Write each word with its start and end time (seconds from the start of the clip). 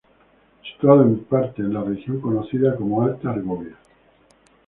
Situado 0.63 1.03
en 1.03 1.23
parte 1.25 1.61
en 1.61 1.75
la 1.75 1.83
región 1.83 2.19
conocida 2.21 2.75
como 2.75 3.03
Alta 3.03 3.29
Argovia. 3.29 3.77